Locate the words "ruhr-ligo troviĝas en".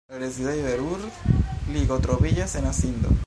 0.81-2.71